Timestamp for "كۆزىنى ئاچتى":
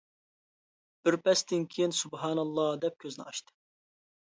3.07-3.57